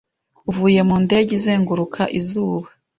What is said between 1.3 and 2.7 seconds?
izenguruka izuba